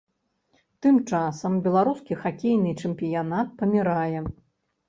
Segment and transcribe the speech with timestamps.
[0.85, 4.19] Тым часам, беларускі хакейны чэмпіянат памірае.